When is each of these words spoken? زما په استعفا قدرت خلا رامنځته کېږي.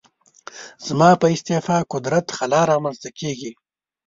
زما 0.87 1.09
په 1.21 1.27
استعفا 1.35 1.77
قدرت 1.93 2.25
خلا 2.37 2.61
رامنځته 2.71 3.09
کېږي. 3.19 3.51